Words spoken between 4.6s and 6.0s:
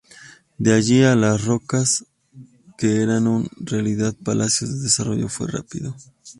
el desarrollo fue rápido.